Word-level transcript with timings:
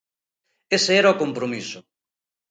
Ese 0.77 0.91
era 1.01 1.13
o 1.13 1.19
compromiso. 1.21 1.79